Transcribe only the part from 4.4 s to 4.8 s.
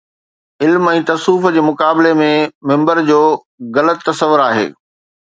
آهي